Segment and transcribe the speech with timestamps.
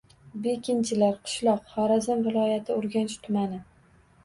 [0.45, 3.63] Bekenchilar– qishloq, Xorazm viloyati Urganch tumani.